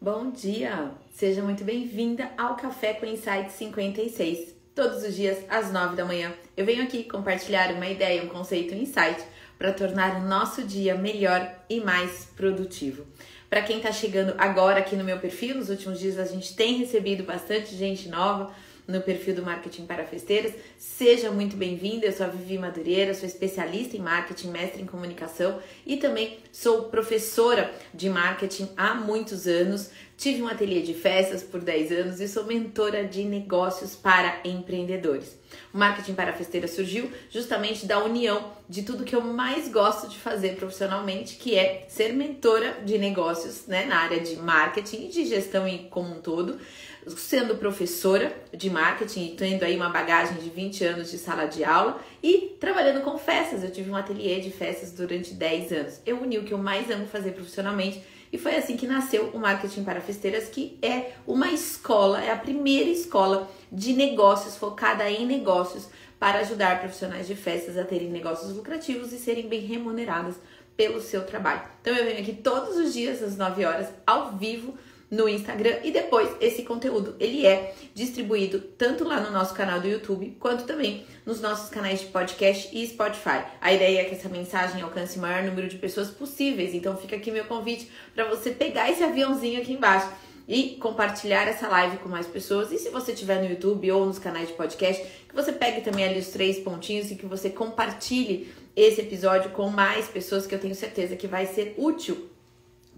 [0.00, 0.92] Bom dia!
[1.10, 4.54] Seja muito bem-vinda ao Café com Insight 56.
[4.72, 8.76] Todos os dias, às 9 da manhã, eu venho aqui compartilhar uma ideia, um conceito,
[8.76, 9.20] um insight
[9.58, 13.04] para tornar o nosso dia melhor e mais produtivo.
[13.50, 16.76] Para quem está chegando agora aqui no meu perfil, nos últimos dias a gente tem
[16.76, 18.54] recebido bastante gente nova
[18.88, 20.54] no perfil do Marketing para Festeiras.
[20.78, 25.60] Seja muito bem-vinda, eu sou a Vivi Madureira, sou especialista em marketing, mestre em comunicação
[25.86, 29.90] e também sou professora de marketing há muitos anos.
[30.18, 35.38] Tive um ateliê de festas por 10 anos e sou mentora de negócios para empreendedores.
[35.72, 40.18] O Marketing para Festeiras surgiu justamente da união de tudo que eu mais gosto de
[40.18, 45.24] fazer profissionalmente, que é ser mentora de negócios, né, na área de marketing e de
[45.24, 46.58] gestão como um todo
[47.06, 52.02] sendo professora de marketing, tendo aí uma bagagem de 20 anos de sala de aula
[52.20, 53.62] e trabalhando com festas.
[53.62, 56.00] Eu tive um ateliê de festas durante 10 anos.
[56.04, 59.38] Eu uni o que eu mais amo fazer profissionalmente e foi assim que nasceu o
[59.38, 65.26] Marketing para Festeiras, que é uma escola, é a primeira escola de negócios focada em
[65.26, 70.34] negócios para ajudar profissionais de festas a terem negócios lucrativos e serem bem remuneradas
[70.76, 71.62] pelo seu trabalho.
[71.80, 74.74] Então eu venho aqui todos os dias às 9 horas ao vivo
[75.10, 79.88] no Instagram e depois esse conteúdo ele é distribuído tanto lá no nosso canal do
[79.88, 83.42] YouTube quanto também nos nossos canais de podcast e Spotify.
[83.60, 87.16] A ideia é que essa mensagem alcance o maior número de pessoas possíveis, então fica
[87.16, 90.10] aqui meu convite para você pegar esse aviãozinho aqui embaixo
[90.46, 92.72] e compartilhar essa live com mais pessoas.
[92.72, 96.06] E se você estiver no YouTube ou nos canais de podcast, que você pegue também
[96.06, 100.58] ali os três pontinhos e que você compartilhe esse episódio com mais pessoas que eu
[100.58, 102.30] tenho certeza que vai ser útil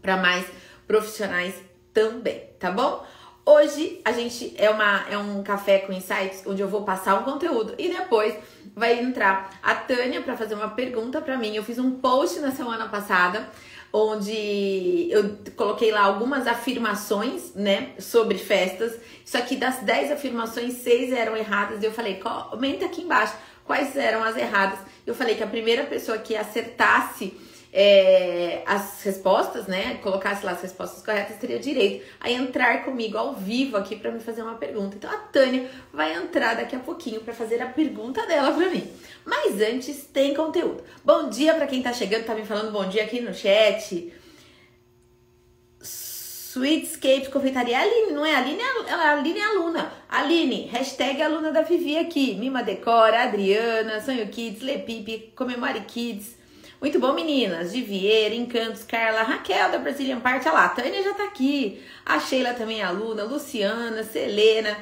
[0.01, 0.47] para mais
[0.87, 1.55] profissionais
[1.93, 3.05] também, tá bom?
[3.45, 7.25] Hoje a gente é, uma, é um café com insights onde eu vou passar um
[7.25, 8.35] conteúdo e depois
[8.77, 11.55] vai entrar a Tânia para fazer uma pergunta para mim.
[11.55, 13.49] Eu fiz um post na semana passada
[13.93, 18.97] onde eu coloquei lá algumas afirmações, né, sobre festas.
[19.25, 21.83] Só que das 10 afirmações, 6 eram erradas.
[21.83, 24.79] E eu falei, comenta aqui embaixo quais eram as erradas.
[25.07, 27.37] Eu falei que a primeira pessoa que acertasse
[27.73, 29.95] é, as respostas, né?
[30.03, 34.21] Colocasse lá as respostas corretas, teria direito a entrar comigo ao vivo aqui para me
[34.21, 34.97] fazer uma pergunta.
[34.97, 38.91] Então a Tânia vai entrar daqui a pouquinho para fazer a pergunta dela para mim.
[39.25, 40.83] Mas antes tem conteúdo.
[41.05, 44.13] Bom dia para quem tá chegando, tá me falando bom dia aqui no chat.
[46.51, 47.79] Sweetscape Confeitaria.
[47.79, 48.35] A Aline, não é?
[48.35, 49.93] Aline é, a Aline é aluna.
[50.09, 52.35] Aline, hashtag aluna da Vivi aqui.
[52.35, 56.40] Mima Decora, Adriana, Sonho Kids, Lepipe, Comemore Kids.
[56.81, 57.73] Muito bom, meninas.
[57.73, 60.49] De Vieira, Encantos, Carla, Raquel da Brazilian Party.
[60.49, 61.83] Olha lá, a Tânia já tá aqui.
[62.07, 64.77] A Sheila também é aluna, Luciana, Selena.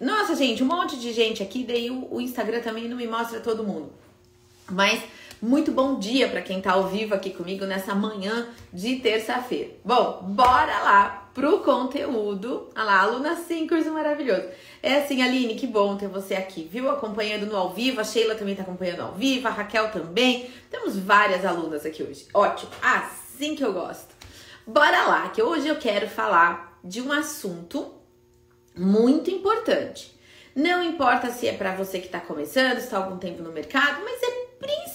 [0.00, 1.64] Nossa, gente, um monte de gente aqui.
[1.64, 3.92] Daí o, o Instagram também não me mostra todo mundo.
[4.70, 5.02] Mas
[5.42, 9.70] muito bom dia para quem tá ao vivo aqui comigo nessa manhã de terça-feira.
[9.82, 12.68] Bom, bora lá pro conteúdo.
[12.76, 14.46] Olha lá, aluna sim, curso maravilhoso.
[14.82, 16.90] É assim, Aline, que bom ter você aqui, viu?
[16.90, 20.50] Acompanhando no ao vivo, a Sheila também tá acompanhando ao vivo, a Raquel também.
[20.70, 22.26] Temos várias alunas aqui hoje.
[22.34, 24.14] Ótimo, assim que eu gosto.
[24.66, 27.94] Bora lá, que hoje eu quero falar de um assunto
[28.76, 30.14] muito importante.
[30.54, 34.22] Não importa se é para você que está começando, está algum tempo no mercado, mas
[34.22, 34.89] é principalmente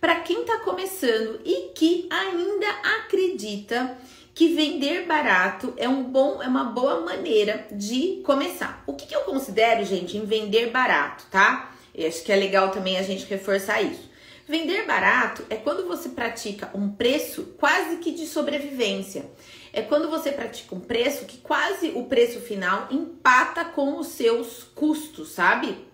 [0.00, 2.68] para quem está começando e que ainda
[2.98, 3.98] acredita
[4.34, 8.84] que vender barato é um bom, é uma boa maneira de começar.
[8.86, 11.74] O que, que eu considero, gente, em vender barato, tá?
[11.92, 14.08] Eu acho que é legal também a gente reforçar isso.
[14.46, 19.28] Vender barato é quando você pratica um preço quase que de sobrevivência.
[19.72, 24.62] É quando você pratica um preço que quase o preço final empata com os seus
[24.74, 25.84] custos, sabe?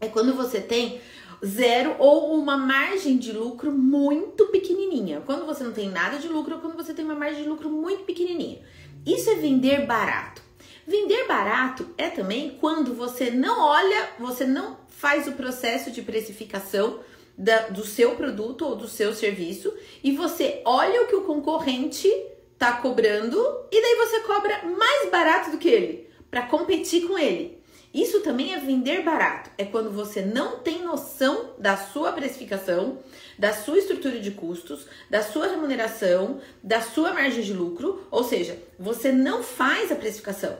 [0.00, 1.00] É quando você tem
[1.44, 5.22] zero ou uma margem de lucro muito pequenininha.
[5.24, 7.68] Quando você não tem nada de lucro ou quando você tem uma margem de lucro
[7.68, 8.60] muito pequenininha.
[9.06, 10.42] Isso é vender barato.
[10.86, 17.00] Vender barato é também quando você não olha, você não faz o processo de precificação
[17.36, 22.08] da, do seu produto ou do seu serviço e você olha o que o concorrente
[22.58, 23.36] tá cobrando
[23.70, 27.58] e daí você cobra mais barato do que ele para competir com ele.
[27.92, 29.50] Isso também é vender barato.
[29.56, 32.98] É quando você não tem noção da sua precificação,
[33.38, 38.58] da sua estrutura de custos, da sua remuneração, da sua margem de lucro, ou seja,
[38.78, 40.56] você não faz a precificação.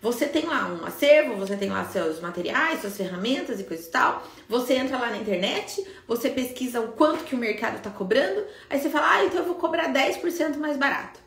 [0.00, 3.90] Você tem lá um acervo, você tem lá seus materiais, suas ferramentas e coisa e
[3.90, 4.22] tal.
[4.48, 8.78] Você entra lá na internet, você pesquisa o quanto que o mercado está cobrando, aí
[8.78, 11.23] você fala, ah, então eu vou cobrar 10% mais barato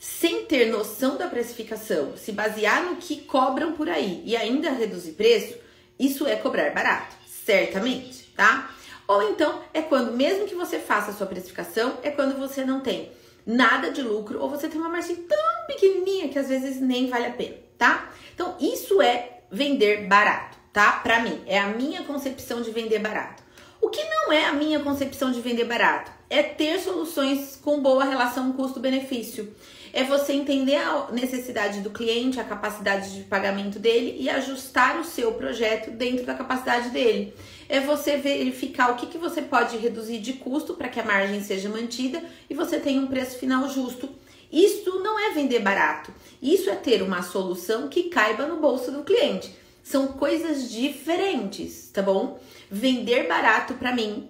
[0.00, 5.12] sem ter noção da precificação, se basear no que cobram por aí e ainda reduzir
[5.12, 5.54] preço,
[5.98, 8.74] isso é cobrar barato, certamente, tá?
[9.06, 12.80] Ou então é quando, mesmo que você faça a sua precificação, é quando você não
[12.80, 13.12] tem
[13.44, 17.26] nada de lucro, ou você tem uma margem tão pequenininha que às vezes nem vale
[17.26, 18.10] a pena, tá?
[18.34, 20.92] Então, isso é vender barato, tá?
[20.92, 23.42] Para mim, é a minha concepção de vender barato.
[23.82, 26.10] O que não é a minha concepção de vender barato?
[26.30, 29.54] É ter soluções com boa relação custo-benefício.
[29.92, 35.04] É você entender a necessidade do cliente, a capacidade de pagamento dele e ajustar o
[35.04, 37.34] seu projeto dentro da capacidade dele.
[37.68, 41.42] É você verificar o que, que você pode reduzir de custo para que a margem
[41.42, 44.08] seja mantida e você tenha um preço final justo.
[44.52, 46.12] Isso não é vender barato.
[46.42, 49.54] Isso é ter uma solução que caiba no bolso do cliente.
[49.82, 52.40] São coisas diferentes, tá bom?
[52.70, 54.28] Vender barato para mim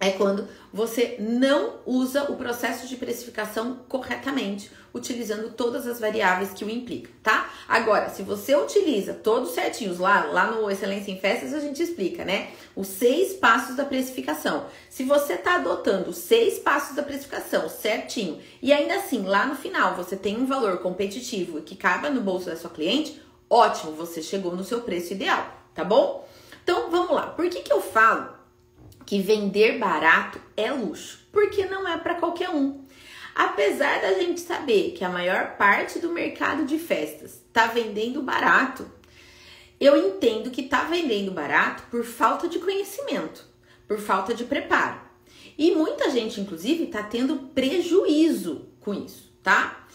[0.00, 6.64] é quando você não usa o processo de precificação corretamente, utilizando todas as variáveis que
[6.64, 7.50] o implica, tá?
[7.66, 12.24] Agora, se você utiliza todos certinhos lá, lá no Excelência em Festas a gente explica,
[12.24, 12.50] né?
[12.76, 14.66] Os seis passos da precificação.
[14.88, 19.56] Se você tá adotando os seis passos da precificação certinho e ainda assim lá no
[19.56, 24.22] final você tem um valor competitivo que caiba no bolso da sua cliente, ótimo, você
[24.22, 26.26] chegou no seu preço ideal, tá bom?
[26.62, 27.28] Então vamos lá.
[27.28, 28.37] Por que que eu falo
[29.08, 31.26] que vender barato é luxo?
[31.32, 32.84] Porque não é para qualquer um.
[33.34, 38.86] Apesar da gente saber que a maior parte do mercado de festas tá vendendo barato,
[39.80, 43.46] eu entendo que tá vendendo barato por falta de conhecimento,
[43.86, 45.00] por falta de preparo.
[45.56, 49.86] E muita gente, inclusive, tá tendo prejuízo com isso, tá?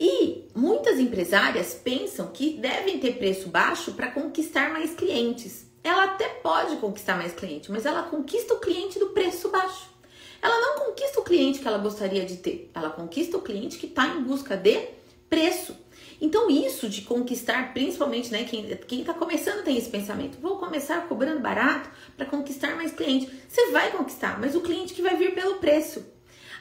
[0.00, 5.65] E muitas empresárias pensam que devem ter preço baixo para conquistar mais clientes.
[5.86, 9.88] Ela até pode conquistar mais cliente, mas ela conquista o cliente do preço baixo.
[10.42, 13.86] Ela não conquista o cliente que ela gostaria de ter, ela conquista o cliente que
[13.86, 14.88] está em busca de
[15.30, 15.76] preço.
[16.20, 21.38] Então, isso de conquistar, principalmente, né, quem está começando tem esse pensamento: vou começar cobrando
[21.38, 23.30] barato para conquistar mais clientes.
[23.48, 26.04] Você vai conquistar, mas o cliente que vai vir pelo preço.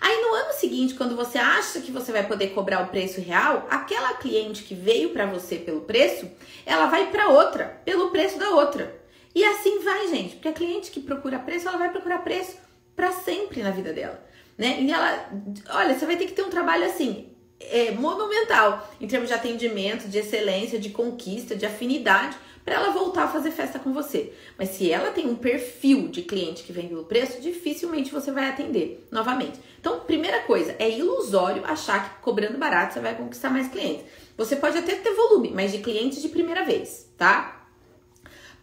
[0.02, 3.66] Aí no ano seguinte, quando você acha que você vai poder cobrar o preço real,
[3.72, 6.30] aquela cliente que veio para você pelo preço,
[6.64, 9.04] ela vai para outra pelo preço da outra.
[9.36, 12.56] E assim vai, gente, porque a cliente que procura preço, ela vai procurar preço
[12.96, 14.26] para sempre na vida dela,
[14.58, 14.82] né?
[14.82, 15.30] E ela,
[15.72, 17.28] olha, você vai ter que ter um trabalho assim,
[17.60, 23.26] é, monumental em termos de atendimento, de excelência, de conquista, de afinidade, para ela voltar
[23.26, 24.34] a fazer festa com você.
[24.58, 28.50] Mas se ela tem um perfil de cliente que vem pelo preço, dificilmente você vai
[28.50, 29.60] atender novamente.
[29.80, 34.06] Então, primeira coisa, é ilusório achar que cobrando barato você vai conquistar mais clientes.
[34.36, 37.55] Você pode até ter volume, mas de clientes de primeira vez, tá?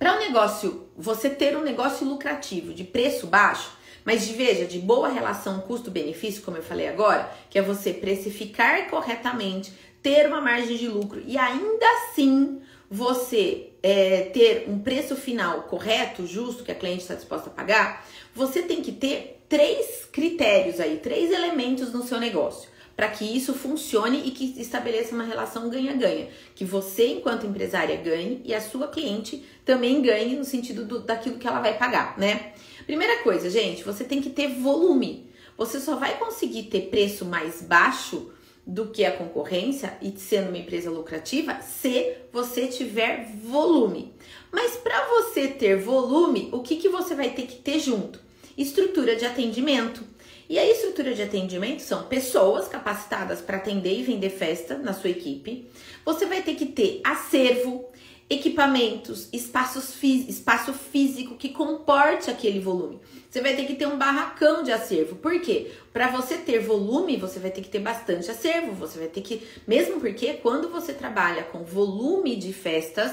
[0.03, 3.71] Para um negócio, você ter um negócio lucrativo de preço baixo,
[4.05, 8.91] mas de, veja, de boa relação custo-benefício, como eu falei agora, que é você precificar
[8.91, 9.73] corretamente,
[10.03, 12.61] ter uma margem de lucro e ainda assim
[12.91, 18.05] você é, ter um preço final correto, justo, que a cliente está disposta a pagar,
[18.35, 23.55] você tem que ter três critérios aí, três elementos no seu negócio para que isso
[23.55, 26.29] funcione e que estabeleça uma relação ganha-ganha.
[26.55, 31.39] Que você, enquanto empresária, ganhe e a sua cliente também ganhe no sentido do, daquilo
[31.39, 32.53] que ela vai pagar, né?
[32.87, 35.31] Primeira coisa, gente, você tem que ter volume.
[35.57, 38.33] Você só vai conseguir ter preço mais baixo
[38.67, 44.13] do que a concorrência e sendo uma empresa lucrativa se você tiver volume.
[44.51, 48.21] Mas para você ter volume, o que, que você vai ter que ter junto?
[48.57, 50.05] Estrutura de atendimento.
[50.53, 55.09] E a estrutura de atendimento são pessoas capacitadas para atender e vender festa na sua
[55.09, 55.67] equipe.
[56.05, 57.89] Você vai ter que ter acervo,
[58.29, 63.01] equipamentos, espaços espaço físico que comporte aquele volume.
[63.31, 65.17] Você vai ter que ter um barracão de acervo.
[65.17, 65.71] Por quê?
[65.91, 68.75] Para você ter volume, você vai ter que ter bastante acervo.
[68.75, 73.11] Você vai ter que, mesmo porque quando você trabalha com volume de festas,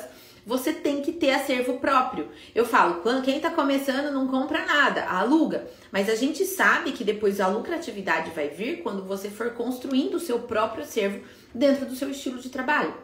[0.49, 2.27] você tem que ter acervo próprio.
[2.55, 5.67] Eu falo, quando quem está começando não compra nada, aluga.
[5.91, 10.19] Mas a gente sabe que depois a lucratividade vai vir quando você for construindo o
[10.19, 11.21] seu próprio acervo
[11.53, 12.95] dentro do seu estilo de trabalho.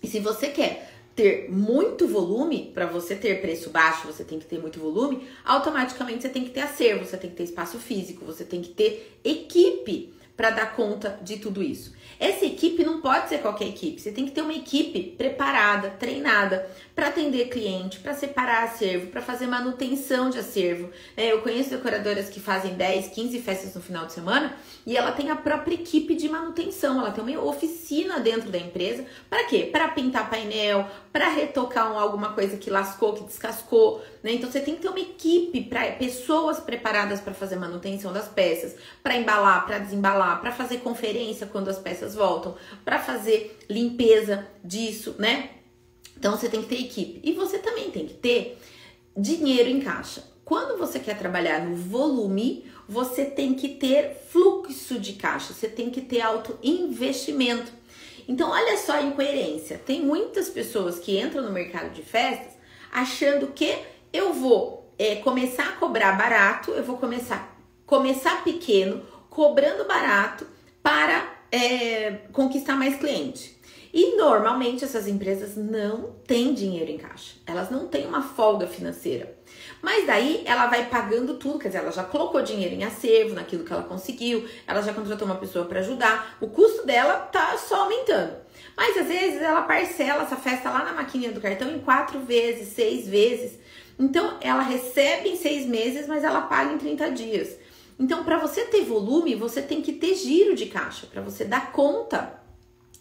[0.00, 4.46] E se você quer ter muito volume, para você ter preço baixo, você tem que
[4.46, 8.24] ter muito volume, automaticamente você tem que ter acervo, você tem que ter espaço físico,
[8.24, 11.94] você tem que ter equipe para dar conta de tudo isso.
[12.18, 14.00] Essa equipe não pode ser qualquer equipe.
[14.00, 19.20] Você tem que ter uma equipe preparada, treinada para atender cliente, para separar acervo, para
[19.20, 20.90] fazer manutenção de acervo.
[21.14, 25.12] É, eu conheço decoradoras que fazem 10, 15 festas no final de semana e ela
[25.12, 27.00] tem a própria equipe de manutenção.
[27.00, 29.04] Ela tem uma oficina dentro da empresa.
[29.28, 29.68] Para quê?
[29.70, 34.02] Para pintar painel, para retocar alguma coisa que lascou, que descascou.
[34.22, 34.32] Né?
[34.32, 38.74] Então você tem que ter uma equipe para pessoas preparadas para fazer manutenção das peças,
[39.02, 45.14] para embalar, para desembalar, para fazer conferência quando as peças voltam, para fazer limpeza disso,
[45.18, 45.50] né?
[46.18, 47.20] Então você tem que ter equipe.
[47.22, 48.58] E você também tem que ter
[49.16, 50.24] dinheiro em caixa.
[50.44, 55.90] Quando você quer trabalhar no volume, você tem que ter fluxo de caixa, você tem
[55.90, 57.70] que ter alto investimento.
[58.28, 59.78] Então, olha só a incoerência.
[59.78, 62.54] Tem muitas pessoas que entram no mercado de festas
[62.92, 63.76] achando que
[64.12, 67.54] eu vou é, começar a cobrar barato, eu vou começar
[67.86, 69.00] começar pequeno,
[69.36, 70.46] cobrando barato
[70.82, 73.54] para é, conquistar mais cliente.
[73.92, 79.36] E normalmente essas empresas não têm dinheiro em caixa, elas não têm uma folga financeira.
[79.82, 83.62] Mas daí ela vai pagando tudo, quer dizer, ela já colocou dinheiro em acervo, naquilo
[83.62, 87.82] que ela conseguiu, ela já contratou uma pessoa para ajudar, o custo dela tá só
[87.82, 88.36] aumentando.
[88.74, 92.68] Mas às vezes ela parcela essa festa lá na maquininha do cartão em quatro vezes,
[92.68, 93.58] seis vezes.
[93.98, 97.65] Então ela recebe em seis meses, mas ela paga em 30 dias.
[97.98, 101.72] Então, para você ter volume, você tem que ter giro de caixa, para você dar
[101.72, 102.40] conta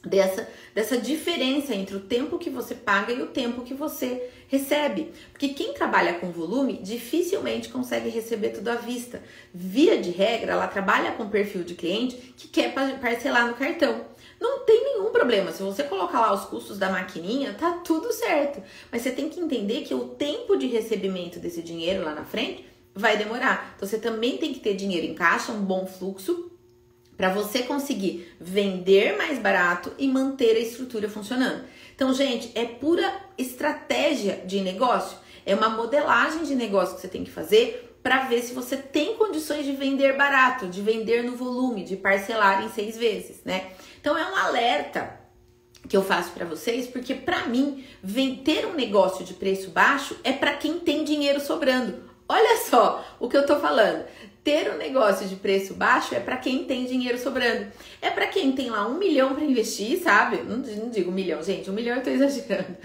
[0.06, 5.12] dessa, dessa diferença entre o tempo que você paga e o tempo que você recebe.
[5.32, 9.22] Porque quem trabalha com volume dificilmente consegue receber tudo à vista.
[9.54, 14.06] Via de regra, ela trabalha com perfil de cliente que quer parcelar no cartão.
[14.40, 15.52] Não tem nenhum problema.
[15.52, 18.62] Se você colocar lá os custos da maquininha, tá tudo certo.
[18.92, 22.66] Mas você tem que entender que o tempo de recebimento desse dinheiro lá na frente
[22.96, 23.74] vai demorar.
[23.76, 26.52] Então você também tem que ter dinheiro em caixa, um bom fluxo
[27.18, 31.64] para você conseguir vender mais barato e manter a estrutura funcionando.
[31.96, 37.24] Então, gente, é pura estratégia de negócio, é uma modelagem de negócio que você tem
[37.24, 41.84] que fazer para ver se você tem condições de vender barato, de vender no volume,
[41.84, 43.72] de parcelar em seis vezes, né?
[44.00, 45.20] Então, é um alerta
[45.88, 47.84] que eu faço para vocês, porque para mim,
[48.44, 52.15] ter um negócio de preço baixo é para quem tem dinheiro sobrando.
[52.28, 54.06] Olha só o que eu tô falando.
[54.44, 57.68] Ter um negócio de preço baixo é para quem tem dinheiro sobrando.
[58.00, 60.38] É para quem tem lá um milhão para investir, sabe?
[60.38, 62.78] Não, não, digo um milhão, gente, um milhão eu tô exagerando.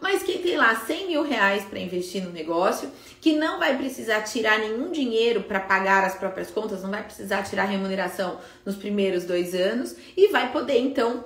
[0.00, 2.88] Mas quem tem lá 100 mil reais para investir no negócio,
[3.20, 7.42] que não vai precisar tirar nenhum dinheiro para pagar as próprias contas, não vai precisar
[7.42, 11.24] tirar remuneração nos primeiros dois anos e vai poder então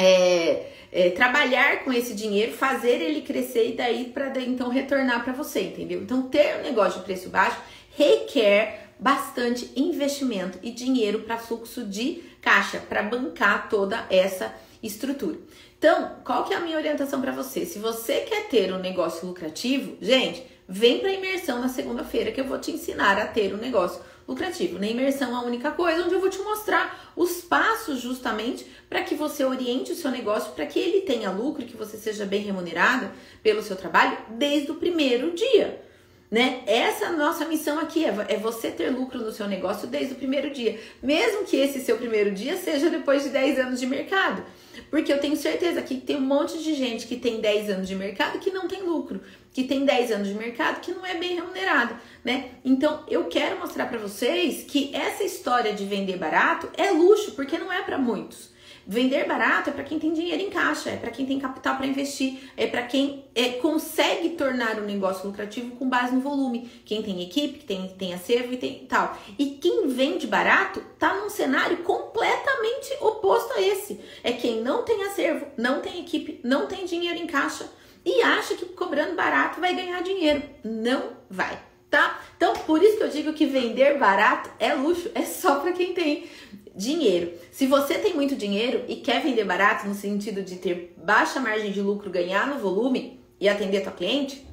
[0.00, 5.34] é, é, trabalhar com esse dinheiro, fazer ele crescer e daí para então retornar para
[5.34, 6.00] você, entendeu?
[6.00, 7.60] Então ter um negócio de preço baixo
[7.94, 15.38] requer bastante investimento e dinheiro para fluxo de caixa, para bancar toda essa estrutura.
[15.78, 17.66] Então, qual que é a minha orientação para você?
[17.66, 22.46] Se você quer ter um negócio lucrativo, gente, vem para imersão na segunda-feira que eu
[22.46, 24.78] vou te ensinar a ter um negócio lucrativo.
[24.78, 29.14] Na imersão, a única coisa onde eu vou te mostrar os passos justamente para que
[29.14, 33.10] você oriente o seu negócio para que ele tenha lucro, que você seja bem remunerado
[33.42, 35.90] pelo seu trabalho desde o primeiro dia
[36.30, 36.62] né?
[36.66, 40.16] Essa é nossa missão aqui é, é você ter lucro no seu negócio desde o
[40.16, 44.44] primeiro dia, mesmo que esse seu primeiro dia seja depois de 10 anos de mercado.
[44.88, 47.96] Porque eu tenho certeza que tem um monte de gente que tem 10 anos de
[47.96, 49.20] mercado que não tem lucro,
[49.52, 52.50] que tem 10 anos de mercado que não é bem remunerado, né?
[52.64, 57.58] Então, eu quero mostrar para vocês que essa história de vender barato é luxo, porque
[57.58, 58.50] não é para muitos.
[58.86, 61.86] Vender barato é para quem tem dinheiro em caixa, é para quem tem capital para
[61.86, 66.68] investir, é para quem é, consegue tornar o negócio lucrativo com base no volume.
[66.84, 69.16] Quem tem equipe, tem, tem acervo e tem tal.
[69.38, 74.00] E quem vende barato tá num cenário completamente oposto a esse.
[74.24, 78.54] É quem não tem acervo, não tem equipe, não tem dinheiro em caixa e acha
[78.54, 80.42] que cobrando barato vai ganhar dinheiro.
[80.64, 82.20] Não vai tá?
[82.36, 85.92] Então, por isso que eu digo que vender barato é luxo, é só para quem
[85.92, 86.26] tem
[86.74, 87.32] dinheiro.
[87.50, 91.72] Se você tem muito dinheiro e quer vender barato no sentido de ter baixa margem
[91.72, 94.46] de lucro, ganhar no volume e atender tua cliente,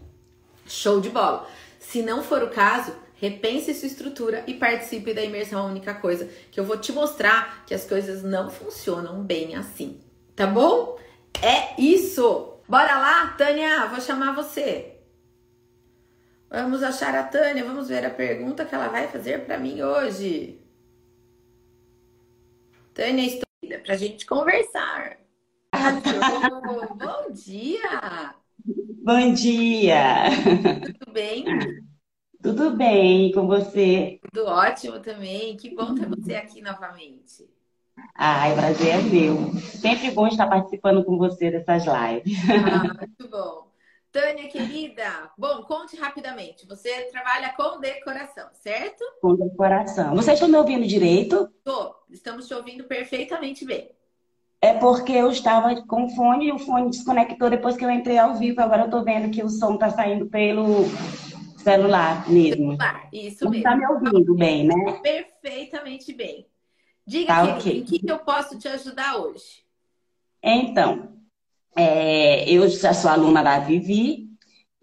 [0.65, 1.47] show de bola.
[1.79, 6.27] Se não for o caso, repense sua estrutura e participe da imersão a única coisa
[6.51, 9.99] que eu vou te mostrar que as coisas não funcionam bem assim.
[10.35, 10.97] Tá bom?
[11.41, 12.56] É isso.
[12.67, 14.99] Bora lá, Tânia, vou chamar você.
[16.49, 20.59] Vamos achar a Tânia, vamos ver a pergunta que ela vai fazer para mim hoje.
[22.93, 23.47] Tânia, estou
[23.83, 25.17] para a gente conversar.
[26.97, 28.35] Bom dia!
[29.03, 30.25] Bom dia!
[30.99, 31.45] Tudo bem?
[32.41, 34.19] Tudo bem com você?
[34.33, 35.55] Tudo ótimo também.
[35.55, 37.49] Que bom ter você aqui novamente.
[38.15, 39.53] Ai, prazer é meu.
[39.59, 42.37] Sempre bom estar participando com você dessas lives.
[42.49, 43.67] Ah, muito bom.
[44.11, 46.65] Tânia, querida, bom, conte rapidamente.
[46.67, 49.03] Você trabalha com decoração, certo?
[49.21, 50.15] Com decoração.
[50.15, 51.49] Vocês estão me ouvindo direito?
[51.57, 51.95] Estou.
[52.09, 53.91] Estamos te ouvindo perfeitamente bem.
[54.59, 58.35] É porque eu estava com fone e o fone desconectou depois que eu entrei ao
[58.35, 58.59] vivo.
[58.59, 60.85] Agora eu estou vendo que o som está saindo pelo
[61.57, 62.71] celular mesmo.
[62.71, 63.67] Celular, isso Não mesmo.
[63.67, 64.99] Está me ouvindo bem, né?
[65.03, 66.47] Perfeitamente bem.
[67.07, 67.97] Diga, tá, querida, okay.
[67.97, 69.63] em que eu posso te ajudar hoje?
[70.43, 71.13] Então,
[71.73, 74.27] é, eu já sou aluna da Vivi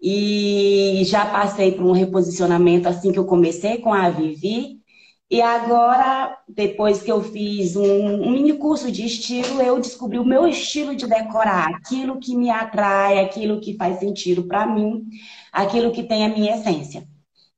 [0.01, 4.81] e já passei por um reposicionamento assim que eu comecei com a Vivi
[5.29, 10.25] E agora, depois que eu fiz um, um, mini curso de estilo, eu descobri o
[10.25, 15.05] meu estilo de decorar, aquilo que me atrai, aquilo que faz sentido para mim,
[15.51, 17.07] aquilo que tem a minha essência.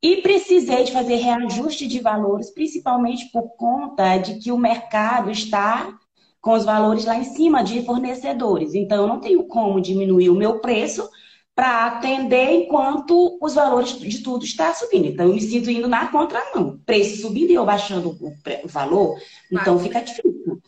[0.02, 5.98] E precisei de fazer reajuste de valores, principalmente por conta de que o mercado está
[6.40, 8.76] com os valores lá em cima de fornecedores.
[8.76, 11.10] Então, eu não tenho como diminuir o meu preço
[11.56, 15.08] para atender enquanto os valores de tudo está subindo.
[15.08, 16.80] Então, eu me sinto indo na contramão.
[16.86, 19.20] Preço subindo e eu baixando o valor,
[19.52, 20.62] então fica difícil.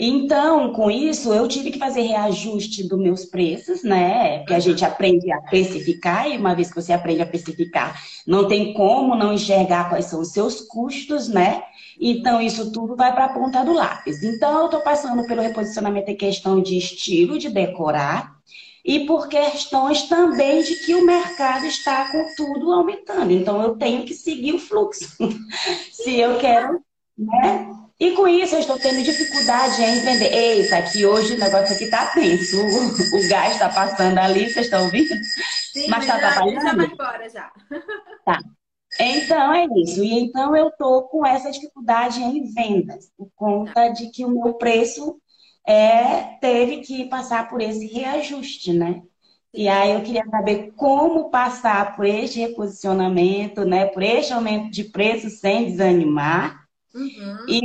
[0.00, 4.38] Então, com isso, eu tive que fazer reajuste dos meus preços, né?
[4.38, 8.46] Porque a gente aprende a precificar, e uma vez que você aprende a precificar, não
[8.46, 11.64] tem como não enxergar quais são os seus custos, né?
[12.00, 14.22] Então, isso tudo vai para a ponta do lápis.
[14.22, 18.38] Então, eu estou passando pelo reposicionamento em questão de estilo, de decorar,
[18.84, 23.32] e por questões também de que o mercado está com tudo aumentando.
[23.32, 25.08] Então, eu tenho que seguir o fluxo.
[25.90, 26.80] Se eu quero,
[27.18, 27.87] né?
[28.00, 30.32] E com isso eu estou tendo dificuldade em entender.
[30.32, 32.56] Eita, que hoje o negócio aqui está tenso.
[32.60, 32.64] O,
[33.18, 35.14] o gás está passando ali, vocês estão ouvindo?
[35.72, 36.60] Sim, mas está atrapalhando?
[36.60, 37.52] Já vai embora já.
[38.24, 38.40] Tá.
[39.00, 40.02] Então é isso.
[40.02, 44.54] E então eu tô com essa dificuldade em vendas, por conta de que o meu
[44.54, 45.18] preço
[45.66, 49.02] é, teve que passar por esse reajuste, né?
[49.52, 53.86] E aí eu queria saber como passar por este reposicionamento, né?
[53.86, 57.48] Por este aumento de preço sem desanimar Uhum.
[57.48, 57.60] E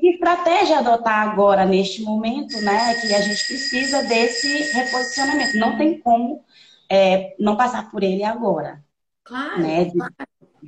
[0.00, 2.94] que estratégia adotar agora, neste momento, né?
[3.00, 5.58] Que a gente precisa desse reposicionamento.
[5.58, 6.44] Não tem como
[6.90, 8.84] é, não passar por ele agora.
[9.24, 9.60] Claro.
[9.60, 9.90] Né?
[9.90, 10.14] claro.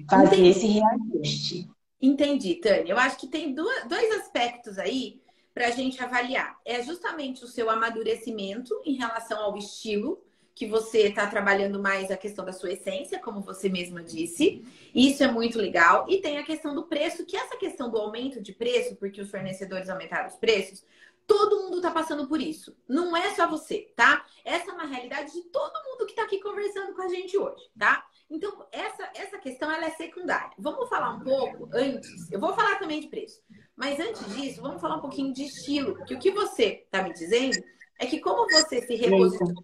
[0.09, 0.49] Fazer Entendi.
[0.49, 1.69] esse reajuste.
[2.01, 2.93] Entendi, Tânia.
[2.93, 5.21] Eu acho que tem dois aspectos aí
[5.53, 6.57] para a gente avaliar.
[6.65, 10.23] É justamente o seu amadurecimento em relação ao estilo
[10.59, 14.65] que você está trabalhando mais a questão da sua essência, como você mesma disse.
[14.93, 16.05] Isso é muito legal.
[16.09, 19.31] E tem a questão do preço, que essa questão do aumento de preço, porque os
[19.31, 20.85] fornecedores aumentaram os preços,
[21.29, 22.77] todo mundo está passando por isso.
[22.89, 24.27] Não é só você, tá?
[24.45, 27.71] Essa é uma realidade de todo mundo que está aqui conversando com a gente hoje,
[27.79, 28.05] tá?
[28.29, 30.51] Então, essa, essa questão ela é secundária.
[30.59, 32.33] Vamos falar um pouco antes.
[32.33, 33.41] Eu vou falar também de preço.
[33.77, 36.05] Mas antes disso, vamos falar um pouquinho de estilo.
[36.05, 37.57] Que o que você está me dizendo
[38.01, 39.63] é que como você se reposicionou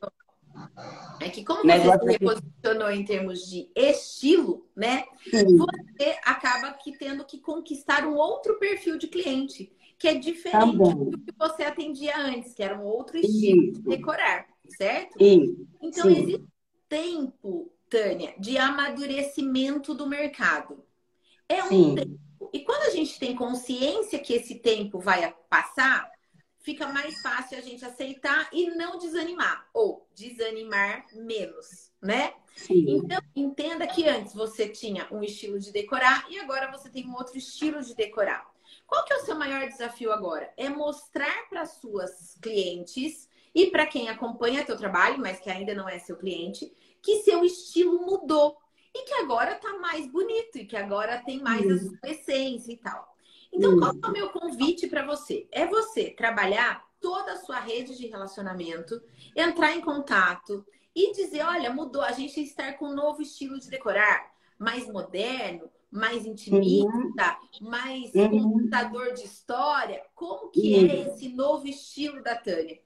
[1.21, 5.05] é que como você se reposicionou em termos de estilo, né?
[5.31, 5.57] Sim.
[5.57, 10.95] Você acaba que tendo que conquistar um outro perfil de cliente, que é diferente tá
[10.95, 13.83] do que você atendia antes, que era um outro estilo Isso.
[13.83, 15.17] de decorar, certo?
[15.23, 15.67] Isso.
[15.81, 16.23] Então Sim.
[16.23, 16.49] existe
[16.89, 20.85] tempo, Tânia, de amadurecimento do mercado.
[21.49, 21.95] É um Sim.
[21.95, 22.51] tempo.
[22.53, 26.11] E quando a gente tem consciência que esse tempo vai passar,
[26.65, 32.33] fica mais fácil a gente aceitar e não desanimar, ou desanimar menos, né?
[32.57, 32.87] Sim.
[32.89, 37.15] Então, entenda que antes você tinha um estilo de decorar e agora você tem um
[37.15, 38.51] outro estilo de decorar.
[38.87, 40.51] Qual que é o seu maior desafio agora?
[40.57, 45.87] É mostrar para suas clientes e para quem acompanha teu trabalho, mas que ainda não
[45.87, 46.73] é seu cliente,
[47.03, 48.57] que seu estilo mudou
[48.95, 52.77] e que agora tá mais bonito e que agora tem mais a sua essência e
[52.79, 53.14] tal.
[53.55, 55.47] Então, qual é o meu convite para você?
[55.53, 59.01] É você trabalhar toda a sua rede de relacionamento,
[59.37, 63.71] entrar em contato e dizer: olha, mudou, a gente está com um novo estilo de
[63.71, 67.71] decorar, mais moderno, mais intimista, uhum.
[67.71, 68.61] mais uhum.
[68.63, 70.03] contador de história.
[70.15, 70.91] Como que uhum.
[70.91, 72.81] é esse novo estilo da Tânia?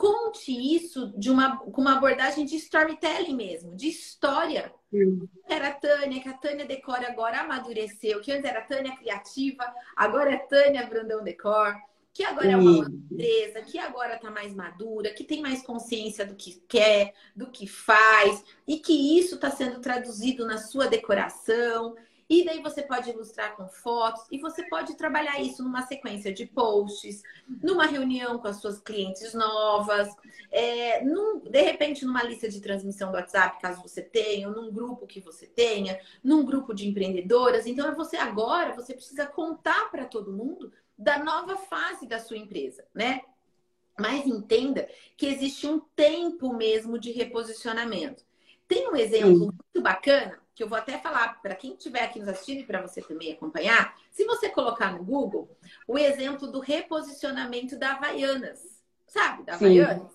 [0.00, 4.72] Conte isso de uma, com uma abordagem de storytelling mesmo, de história.
[4.90, 5.28] Sim.
[5.46, 9.62] Era a Tânia, que a Tânia Decora agora amadureceu, que antes era a Tânia Criativa,
[9.94, 11.76] agora é Tânia Brandão Decor,
[12.14, 12.52] que agora Sim.
[12.52, 17.12] é uma empresa, que agora está mais madura, que tem mais consciência do que quer,
[17.36, 21.94] do que faz, e que isso está sendo traduzido na sua decoração.
[22.30, 26.46] E daí você pode ilustrar com fotos e você pode trabalhar isso numa sequência de
[26.46, 27.24] posts,
[27.60, 30.08] numa reunião com as suas clientes novas,
[30.52, 34.70] é, num, de repente numa lista de transmissão do WhatsApp, caso você tenha, ou num
[34.70, 37.66] grupo que você tenha, num grupo de empreendedoras.
[37.66, 42.36] Então é você agora, você precisa contar para todo mundo da nova fase da sua
[42.36, 43.22] empresa, né?
[43.98, 48.24] Mas entenda que existe um tempo mesmo de reposicionamento.
[48.68, 49.38] Tem um exemplo Sim.
[49.46, 52.82] muito bacana que eu vou até falar para quem estiver aqui nos assistindo e para
[52.82, 53.96] você também acompanhar.
[54.10, 55.56] Se você colocar no Google
[55.88, 58.60] o exemplo do reposicionamento da Havaianas,
[59.06, 59.42] sabe?
[59.42, 60.12] Da Havaianas.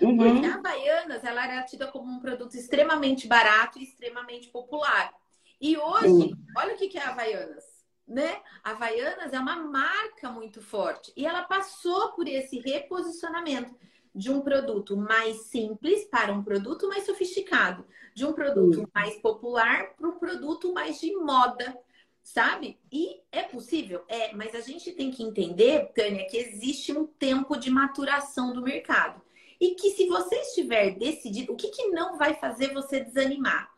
[0.00, 0.16] Uhum.
[0.16, 5.12] Porque a Havaianas ela era tida como um produto extremamente barato e extremamente popular.
[5.60, 6.44] E hoje, uhum.
[6.56, 7.64] olha o que é a Havaianas.
[8.06, 8.40] Né?
[8.62, 13.74] A Havaianas é uma marca muito forte e ela passou por esse reposicionamento
[14.14, 17.84] de um produto mais simples para um produto mais sofisticado,
[18.20, 21.76] de um produto mais popular para um produto mais de moda.
[22.22, 22.78] sabe?
[22.92, 24.04] E é possível?
[24.06, 28.62] É, mas a gente tem que entender, Tânia, que existe um tempo de maturação do
[28.62, 29.22] mercado.
[29.58, 33.74] E que se você estiver decidido, o que, que não vai fazer você desanimar?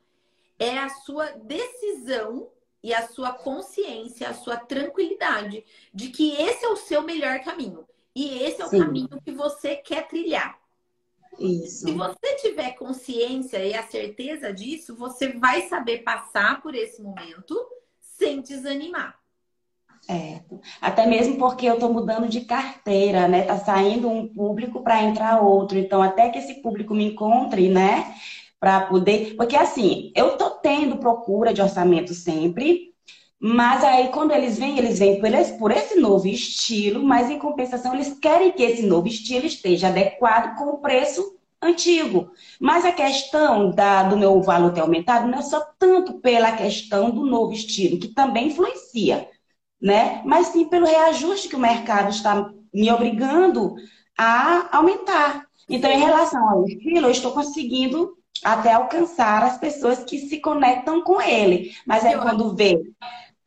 [0.58, 2.50] É a sua decisão
[2.82, 7.86] e a sua consciência, a sua tranquilidade de que esse é o seu melhor caminho.
[8.14, 8.80] E esse é o Sim.
[8.80, 10.60] caminho que você quer trilhar.
[11.42, 11.86] Isso.
[11.86, 17.56] Se você tiver consciência e a certeza disso, você vai saber passar por esse momento
[18.00, 19.20] sem desanimar.
[20.08, 20.40] É,
[20.80, 23.42] até mesmo porque eu estou mudando de carteira, né?
[23.42, 25.78] Tá saindo um público para entrar outro.
[25.78, 28.14] Então, até que esse público me encontre, né?
[28.58, 29.36] Para poder.
[29.36, 32.91] Porque assim, eu tô tendo procura de orçamento sempre,
[33.44, 35.20] mas aí quando eles vêm, eles vêm
[35.58, 40.56] por esse, novo estilo, mas em compensação, eles querem que esse novo estilo esteja adequado
[40.56, 42.30] com o preço antigo.
[42.60, 47.10] Mas a questão da, do meu valor ter aumentado não é só tanto pela questão
[47.10, 49.28] do novo estilo, que também influencia,
[49.80, 50.22] né?
[50.24, 53.74] Mas sim pelo reajuste que o mercado está me obrigando
[54.16, 55.46] a aumentar.
[55.68, 61.02] Então, em relação ao estilo, eu estou conseguindo até alcançar as pessoas que se conectam
[61.02, 61.72] com ele.
[61.84, 62.78] Mas é quando vê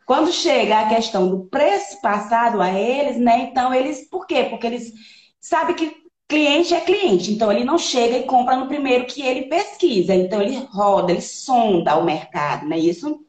[0.06, 3.50] quando chega a questão do preço passado a eles, né?
[3.50, 4.46] Então eles, por quê?
[4.50, 4.94] Porque eles
[5.40, 9.44] sabem que cliente é cliente, então ele não chega e compra no primeiro que ele
[9.44, 13.20] pesquisa, então ele roda, ele sonda o mercado, não é isso?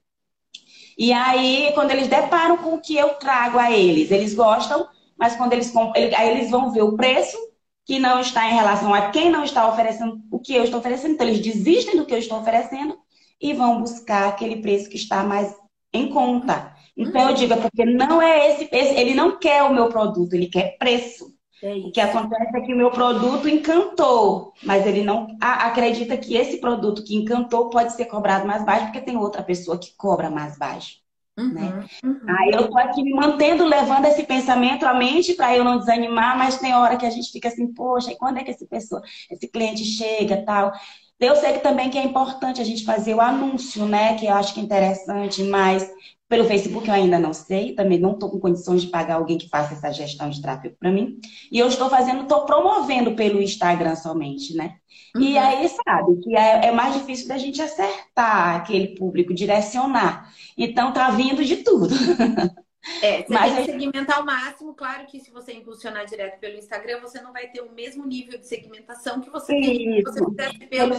[0.96, 5.36] E aí, quando eles deparam com o que eu trago a eles, eles gostam, mas
[5.36, 5.72] quando eles
[6.16, 7.36] aí eles vão ver o preço
[7.84, 11.14] que não está em relação a quem não está oferecendo o que eu estou oferecendo,
[11.14, 12.98] então eles desistem do que eu estou oferecendo
[13.40, 15.54] e vão buscar aquele preço que está mais
[15.92, 16.74] em conta.
[16.96, 20.34] Então eu digo, é porque não é esse, esse ele não quer o meu produto,
[20.34, 21.34] ele quer preço.
[21.62, 26.36] É o que acontece é que o meu produto encantou, mas ele não acredita que
[26.36, 30.30] esse produto que encantou pode ser cobrado mais baixo, porque tem outra pessoa que cobra
[30.30, 30.98] mais baixo.
[31.38, 31.84] Uhum, né?
[32.02, 32.20] uhum.
[32.28, 36.36] Aí eu tô aqui me mantendo, levando esse pensamento à mente para eu não desanimar,
[36.36, 39.02] mas tem hora que a gente fica assim, poxa, e quando é que esse pessoa,
[39.30, 40.72] esse cliente chega tal?
[41.18, 44.16] Eu sei que também que é importante a gente fazer o anúncio, né?
[44.16, 45.90] Que eu acho que é interessante, mas
[46.28, 49.48] pelo Facebook eu ainda não sei, também não estou com condições de pagar alguém que
[49.48, 51.18] faça essa gestão de tráfego para mim.
[51.50, 54.76] E eu estou fazendo, estou promovendo pelo Instagram somente, né?
[55.14, 55.22] Uhum.
[55.22, 60.32] E aí, sabe, que é, é, mais difícil da gente acertar aquele público, direcionar.
[60.58, 61.94] Então tá vindo de tudo.
[63.02, 64.74] É, você Mas tem que segmentar ao máximo.
[64.74, 68.38] Claro que se você impulsionar direto pelo Instagram, você não vai ter o mesmo nível
[68.38, 70.94] de segmentação que você tem se você fizesse pelo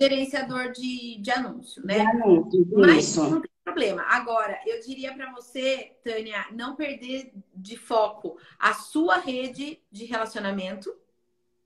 [0.00, 1.98] gerenciador de, de anúncio, né?
[1.98, 3.22] De anúncio, Mas isso.
[3.22, 4.02] não tem problema.
[4.02, 10.94] Agora, eu diria para você, Tânia, não perder de foco a sua rede de relacionamento.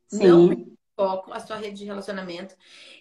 [0.06, 0.26] Sim.
[0.26, 2.54] Não perder de foco a sua rede de relacionamento.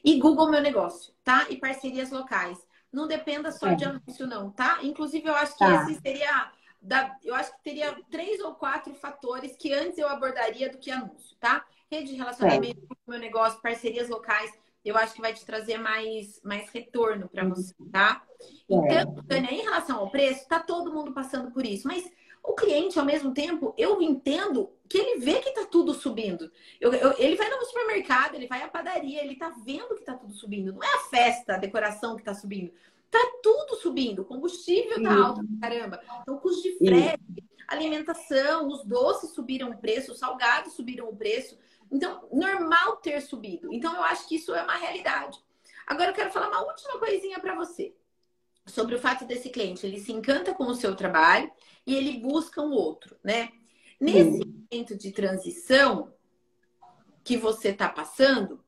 [0.03, 1.45] E Google Meu Negócio, tá?
[1.49, 2.57] E parcerias locais.
[2.95, 3.75] Não dependa só é.
[3.75, 4.79] de anúncio, não, tá?
[4.81, 5.83] Inclusive, eu acho que tá.
[5.83, 6.51] esse seria.
[6.85, 10.91] Da, eu acho que teria três ou quatro fatores que antes eu abordaria do que
[10.91, 11.65] anúncio, tá?
[11.91, 13.11] Rede de relacionamento, é.
[13.11, 14.51] meu negócio, parcerias locais
[14.85, 18.23] eu acho que vai te trazer mais, mais retorno para você, tá?
[18.69, 19.15] Então.
[19.27, 22.07] Tânia, em relação ao preço, tá todo mundo passando por isso, mas
[22.43, 26.51] o cliente, ao mesmo tempo, eu entendo que ele vê que tá tudo subindo.
[26.79, 30.13] Eu, eu, ele vai no supermercado, ele vai à padaria, ele tá vendo que tá
[30.13, 30.71] tudo subindo.
[30.71, 32.71] Não é a festa, a decoração que tá subindo.
[33.09, 34.23] Tá tudo subindo.
[34.23, 36.01] O combustível tá alto, caramba.
[36.21, 37.23] Então, custo de frete,
[37.67, 41.57] alimentação, os doces subiram o preço, os salgados subiram o preço.
[41.91, 43.71] Então, normal ter subido.
[43.73, 45.37] Então, eu acho que isso é uma realidade.
[45.85, 47.95] Agora, eu quero falar uma última coisinha para você.
[48.65, 51.51] Sobre o fato desse cliente, ele se encanta com o seu trabalho
[51.85, 53.49] e ele busca um outro, né?
[53.99, 56.11] Nesse momento de transição
[57.23, 58.63] que você está passando,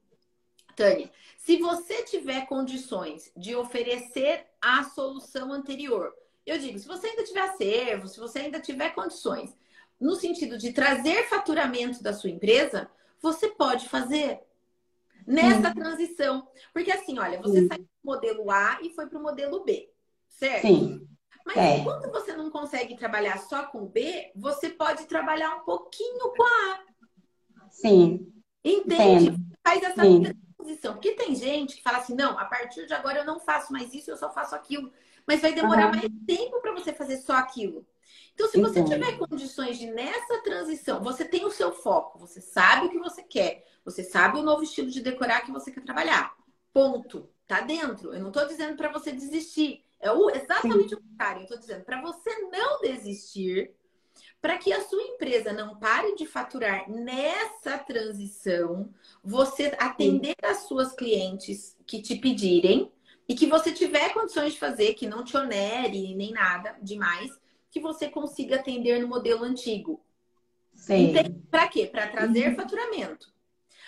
[0.75, 1.11] Tânia,
[1.47, 6.13] se você tiver condições de oferecer a solução anterior,
[6.45, 9.55] eu digo, se você ainda tiver acervo, se você ainda tiver condições,
[9.97, 12.89] no sentido de trazer faturamento da sua empresa,
[13.21, 14.41] você pode fazer
[15.25, 15.73] nessa Sim.
[15.75, 16.49] transição.
[16.73, 17.67] Porque assim, olha, você Sim.
[17.69, 19.89] saiu do modelo A e foi para o modelo B,
[20.27, 20.67] certo?
[20.67, 21.07] Sim.
[21.45, 21.77] Mas é.
[21.77, 26.43] enquanto você não consegue trabalhar só com o B, você pode trabalhar um pouquinho com
[26.43, 26.79] a A.
[27.71, 28.33] Sim.
[28.65, 29.27] Entende?
[29.27, 29.47] Entendo.
[29.63, 30.23] Faz essa Sim.
[30.67, 30.93] Transição.
[30.93, 33.93] Porque tem gente que fala assim, não, a partir de agora eu não faço mais
[33.93, 34.91] isso, eu só faço aquilo.
[35.25, 35.99] Mas vai demorar uhum.
[35.99, 37.85] mais tempo para você fazer só aquilo.
[38.33, 42.85] Então, se você tiver condições de nessa transição, você tem o seu foco, você sabe
[42.85, 46.35] o que você quer, você sabe o novo estilo de decorar que você quer trabalhar.
[46.71, 47.29] Ponto.
[47.47, 48.13] Tá dentro.
[48.13, 49.83] Eu não estou dizendo para você desistir.
[49.99, 50.95] É o, exatamente Sim.
[50.95, 51.39] o contrário.
[51.39, 53.73] Eu estou dizendo para você não desistir,
[54.41, 58.89] para que a sua empresa não pare de faturar nessa transição,
[59.23, 62.91] você atender as suas clientes que te pedirem,
[63.27, 67.29] e que você tiver condições de fazer, que não te onere nem nada demais,
[67.69, 70.01] que você consiga atender no modelo antigo.
[70.73, 71.13] Sim.
[71.51, 71.87] Para quê?
[71.87, 72.55] Para trazer uhum.
[72.55, 73.27] faturamento.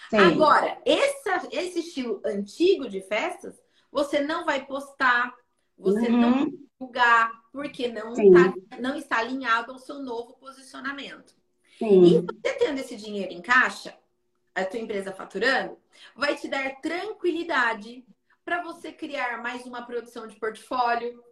[0.10, 0.18] Sim.
[0.18, 3.56] Agora, essa, esse estilo antigo de festas,
[3.92, 5.34] você não vai postar,
[5.78, 6.20] você uhum.
[6.20, 11.36] não vai divulgar, porque não, tá, não está alinhado ao seu novo posicionamento.
[11.78, 12.04] Sim.
[12.04, 13.98] E você tendo esse dinheiro em caixa,
[14.54, 15.78] a tua empresa faturando,
[16.16, 18.06] vai te dar tranquilidade
[18.44, 21.24] para você criar mais uma produção de portfólio,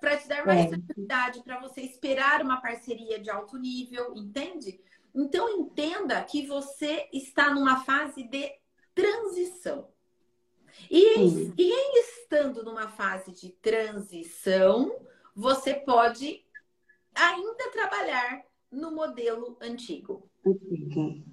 [0.00, 0.68] para te dar mais é.
[0.68, 4.80] tranquilidade para você esperar uma parceria de alto nível, entende?
[5.14, 8.52] Então entenda que você está numa fase de
[8.94, 9.88] transição.
[10.90, 14.94] E em, e em estando numa fase de transição,
[15.34, 16.44] você pode
[17.14, 20.30] ainda trabalhar no modelo antigo.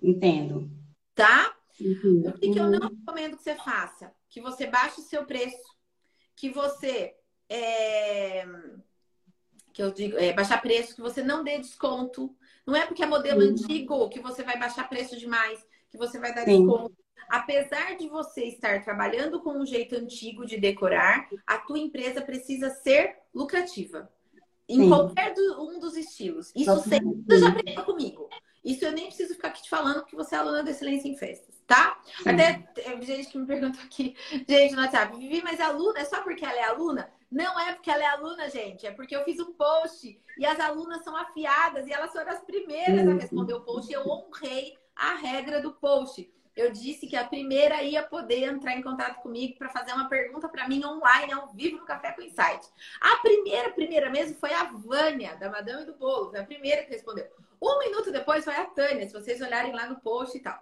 [0.02, 0.72] Entendo.
[1.14, 1.56] Tá?
[1.80, 2.24] Uhum.
[2.28, 4.14] O que, que eu não recomendo que você faça?
[4.30, 5.76] Que você baixe o seu preço,
[6.36, 7.16] que você
[7.50, 8.46] é...
[9.74, 12.36] que eu digo, é, baixar preço, que você não dê desconto.
[12.66, 16.34] Não é porque é modelo antigo que você vai baixar preço demais, que você vai
[16.34, 16.66] dar Sim.
[16.66, 16.96] desconto.
[17.30, 22.70] Apesar de você estar trabalhando com um jeito antigo de decorar, a tua empresa precisa
[22.70, 24.12] ser lucrativa.
[24.68, 24.90] Em Sim.
[24.90, 26.52] qualquer do, um dos estilos.
[26.56, 28.30] Isso sempre já aprendeu comigo.
[28.64, 31.18] Isso eu nem preciso ficar aqui te falando, porque você é aluna da Excelência em
[31.18, 32.00] Festas, tá?
[32.22, 32.30] Sim.
[32.30, 32.64] Até
[33.02, 34.16] gente que me perguntou aqui,
[34.48, 37.12] gente, no WhatsApp, Vivi, mas a aluna é só porque ela é aluna?
[37.30, 40.60] Não é porque ela é aluna, gente, é porque eu fiz um post e as
[40.60, 44.78] alunas são afiadas e elas foram as primeiras a responder o post e eu honrei
[44.96, 49.58] a regra do post eu disse que a primeira ia poder entrar em contato comigo
[49.58, 52.68] para fazer uma pergunta para mim online, ao vivo, no Café com Insight.
[53.00, 56.92] A primeira, primeira mesmo foi a Vânia, da Madame do Bolo, foi a primeira que
[56.92, 57.28] respondeu.
[57.62, 60.60] Um minuto depois foi a Tânia, se vocês olharem lá no post e tal.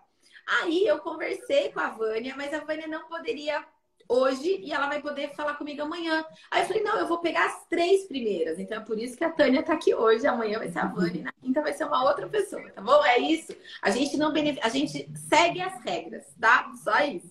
[0.62, 3.66] Aí eu conversei com a Vânia, mas a Vânia não poderia
[4.10, 6.26] hoje e ela vai poder falar comigo amanhã.
[6.50, 8.58] Aí eu falei, não, eu vou pegar as três primeiras.
[8.58, 11.24] Então é por isso que a Tânia tá aqui hoje, amanhã vai ser a Vânia,
[11.24, 13.06] na quinta vai ser uma outra pessoa, tá bom?
[13.06, 13.56] É isso.
[13.82, 16.72] A gente não beneficia, a gente segue as regras, tá?
[16.84, 17.30] Só isso.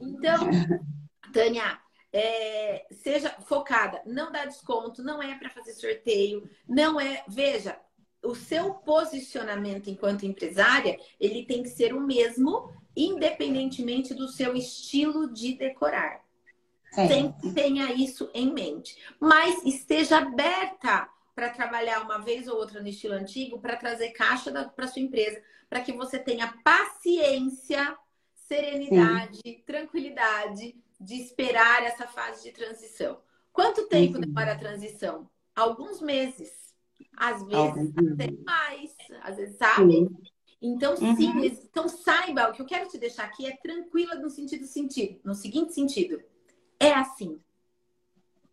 [0.00, 0.50] Então,
[1.32, 1.78] Tânia,
[2.12, 7.22] é, seja focada, não dá desconto, não é para fazer sorteio, não é.
[7.28, 7.78] Veja,
[8.22, 15.32] o seu posicionamento enquanto empresária, ele tem que ser o mesmo independentemente do seu estilo
[15.32, 16.24] de decorar.
[16.90, 18.98] Sempre tenha isso em mente.
[19.20, 24.50] Mas esteja aberta para trabalhar uma vez ou outra no estilo antigo, para trazer caixa
[24.50, 27.96] para sua empresa, para que você tenha paciência,
[28.34, 29.62] serenidade, Sim.
[29.64, 33.20] tranquilidade de esperar essa fase de transição.
[33.52, 34.20] Quanto tempo Sim.
[34.22, 35.30] demora a transição?
[35.54, 36.74] Alguns meses.
[37.16, 38.96] Às vezes até mais.
[39.22, 39.92] Às vezes, sabe?
[39.92, 40.08] Sim.
[40.60, 41.16] Então, uhum.
[41.16, 45.20] sim, então saiba, o que eu quero te deixar aqui é tranquila no sentido sentido,
[45.24, 46.20] no seguinte sentido.
[46.80, 47.40] É assim.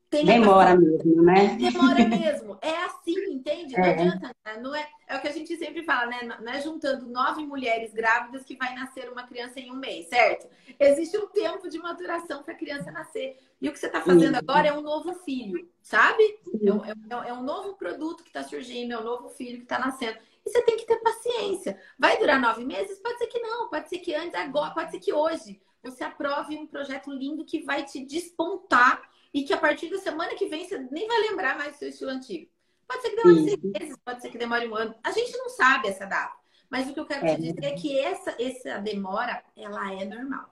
[0.09, 1.55] Tenha Demora mesmo, né?
[1.55, 2.57] Demora mesmo.
[2.61, 3.75] É assim, entende?
[3.75, 3.91] Não é.
[3.91, 4.57] adianta, né?
[4.61, 6.37] não é, é o que a gente sempre fala, né?
[6.41, 10.47] Não é juntando nove mulheres grávidas que vai nascer uma criança em um mês, certo?
[10.79, 13.37] Existe um tempo de maturação para a criança nascer.
[13.59, 16.23] E o que você está fazendo agora é um novo filho, sabe?
[16.23, 19.79] É é, é um novo produto que está surgindo, é um novo filho que está
[19.79, 20.17] nascendo.
[20.45, 21.79] E você tem que ter paciência.
[21.97, 22.99] Vai durar nove meses?
[22.99, 26.55] Pode ser que não, pode ser que antes, agora, pode ser que hoje você aprove
[26.55, 29.01] um projeto lindo que vai te despontar
[29.33, 31.89] e que a partir da semana que vem você nem vai lembrar mais do seu
[31.89, 32.49] estilo antigo.
[32.87, 34.95] Pode ser que demore seis meses, pode ser que demore um ano.
[35.03, 36.35] A gente não sabe essa data.
[36.69, 37.35] Mas o que eu quero é.
[37.35, 40.49] te dizer é que essa, essa demora, ela é normal.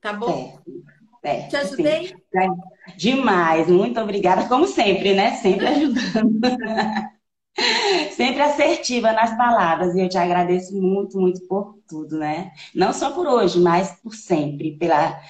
[0.00, 0.60] Tá bom?
[0.66, 1.04] É.
[1.24, 2.08] É, Te ajudei?
[2.08, 2.94] Sim.
[2.96, 5.36] Demais, muito obrigada, como sempre, né?
[5.36, 6.40] Sempre ajudando.
[8.16, 12.52] Sempre assertiva nas palavras e eu te agradeço muito, muito por tudo, né?
[12.74, 15.20] Não só por hoje, mas por sempre, pela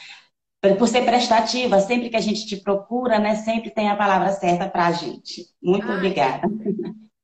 [0.79, 3.37] por ser prestativa, sempre que a gente te procura, né?
[3.37, 5.45] Sempre tem a palavra certa para a gente.
[5.63, 6.49] Muito Ai, obrigada.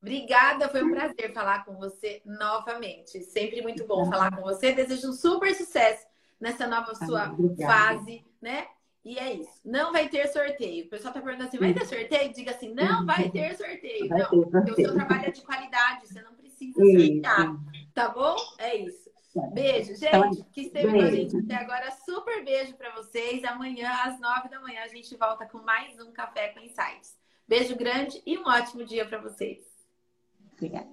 [0.02, 3.22] Obrigada, foi um prazer falar com você novamente.
[3.22, 4.72] Sempre muito bom falar com você.
[4.72, 6.06] Desejo um super sucesso
[6.38, 7.34] nessa nova sua
[7.64, 8.66] fase, né?
[9.04, 9.60] E é isso.
[9.64, 10.86] Não vai ter sorteio.
[10.86, 12.32] O pessoal tá perguntando assim: vai ter sorteio?
[12.32, 14.08] Diga assim: não vai ter sorteio.
[14.08, 17.56] Vai não, ter porque o seu trabalho é de qualidade, você não precisa sortear.
[17.94, 18.36] Tá bom?
[18.58, 19.10] É isso.
[19.52, 21.90] Beijo, então, gente, que esteve com a gente até agora.
[22.04, 23.44] Super beijo para vocês.
[23.44, 27.16] Amanhã, às nove da manhã, a gente volta com mais um Café com Insights.
[27.46, 29.64] Beijo grande e um ótimo dia para vocês.
[30.52, 30.88] Obrigada.